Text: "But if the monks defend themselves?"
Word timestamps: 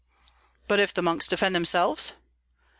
"But 0.67 0.79
if 0.79 0.95
the 0.95 1.03
monks 1.03 1.27
defend 1.27 1.53
themselves?" 1.53 2.13